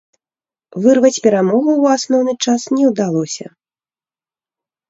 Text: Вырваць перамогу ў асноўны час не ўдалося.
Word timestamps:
Вырваць 0.85 1.19
перамогу 1.27 1.71
ў 1.81 1.85
асноўны 1.97 2.33
час 2.47 2.61
не 2.79 2.83
ўдалося. 2.93 3.47